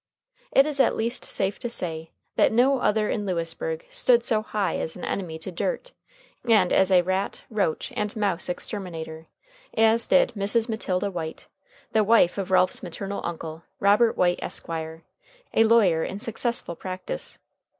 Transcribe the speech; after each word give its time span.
It 0.51 0.65
is 0.65 0.79
at 0.79 0.95
least 0.95 1.25
safe 1.25 1.59
to 1.59 1.69
say 1.69 2.09
that 2.35 2.51
no 2.51 2.79
other 2.79 3.07
in 3.07 3.23
Lewisburg 3.27 3.85
stood 3.91 4.23
so 4.23 4.41
high 4.41 4.79
as 4.79 4.95
an 4.95 5.05
enemy 5.05 5.37
to 5.37 5.51
dirt, 5.51 5.91
and 6.43 6.73
as 6.73 6.91
a 6.91 7.03
"rat, 7.03 7.43
roach, 7.51 7.93
and 7.95 8.15
mouse 8.15 8.49
exterminator," 8.49 9.27
as 9.75 10.07
did 10.07 10.33
Mrs. 10.35 10.67
Matilda 10.67 11.11
White, 11.11 11.45
the 11.91 12.03
wife 12.03 12.39
of 12.39 12.49
Ralph's 12.49 12.81
maternal 12.81 13.21
uncle, 13.23 13.63
Robert 13.79 14.17
White, 14.17 14.39
Esq., 14.41 14.67
a 14.69 15.03
lawyer 15.55 16.03
in 16.03 16.17
successful 16.17 16.75
practice. 16.75 17.37